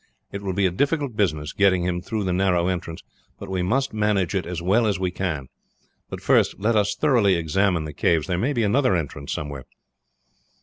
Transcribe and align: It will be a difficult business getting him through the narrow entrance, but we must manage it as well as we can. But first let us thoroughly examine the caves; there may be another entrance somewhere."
It 0.31 0.41
will 0.41 0.53
be 0.53 0.65
a 0.65 0.71
difficult 0.71 1.15
business 1.15 1.53
getting 1.53 1.83
him 1.83 2.01
through 2.01 2.23
the 2.23 2.33
narrow 2.33 2.67
entrance, 2.69 3.03
but 3.37 3.49
we 3.51 3.61
must 3.61 3.93
manage 3.93 4.33
it 4.33 4.47
as 4.47 4.59
well 4.59 4.87
as 4.87 4.99
we 4.99 5.11
can. 5.11 5.47
But 6.09 6.23
first 6.23 6.59
let 6.59 6.75
us 6.75 6.95
thoroughly 6.95 7.35
examine 7.35 7.83
the 7.85 7.93
caves; 7.93 8.25
there 8.25 8.39
may 8.39 8.53
be 8.53 8.63
another 8.63 8.95
entrance 8.95 9.31
somewhere." 9.31 9.65